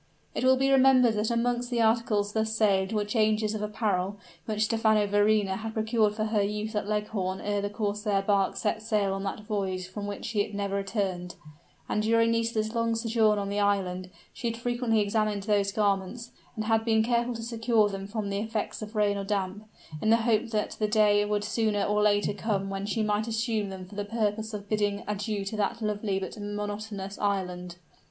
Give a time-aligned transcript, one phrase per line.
[0.33, 4.63] It will be remembered that amongst the articles thus saved were changes of apparel, which
[4.63, 9.13] Stephano Verrina had procured for her use at Leghorn ere the corsair bark set sail
[9.13, 11.35] on that voyage from which it never returned,
[11.87, 16.65] and during Nisida's long sojourn on the island, she had frequently examined those garments, and
[16.65, 19.65] had been careful to secure them from the effects of rain or damp,
[20.01, 23.69] in the hope that the day would sooner or later come when she might assume
[23.69, 27.75] them for the purpose of bidding adieu to that lovely but monotonous island.